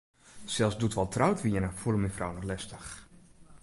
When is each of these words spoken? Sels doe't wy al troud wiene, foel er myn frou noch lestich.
Sels 0.53 0.75
doe't 0.79 0.95
wy 0.97 1.01
al 1.03 1.11
troud 1.15 1.39
wiene, 1.43 1.69
foel 1.79 1.95
er 1.95 2.01
myn 2.01 2.15
frou 2.17 2.31
noch 2.33 2.47
lestich. 2.49 2.89